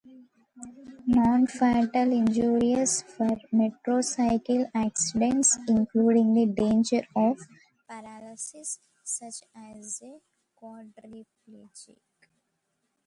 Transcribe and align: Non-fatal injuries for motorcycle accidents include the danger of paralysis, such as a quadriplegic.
Non-fatal 1.05 2.11
injuries 2.11 3.03
for 3.03 3.37
motorcycle 3.51 4.65
accidents 4.73 5.59
include 5.67 6.25
the 6.35 6.51
danger 6.57 7.03
of 7.15 7.37
paralysis, 7.87 8.79
such 9.03 9.43
as 9.55 10.01
a 10.01 10.17
quadriplegic. 10.59 11.99